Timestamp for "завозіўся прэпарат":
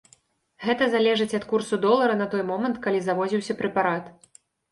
3.09-4.05